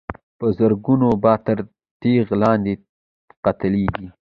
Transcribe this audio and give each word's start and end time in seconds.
په 0.37 0.45
زرګونو 0.57 1.09
به 1.23 1.33
تر 1.45 1.57
تېغ 2.01 2.25
لاندي 2.41 2.73
قتلیږي 3.43 4.07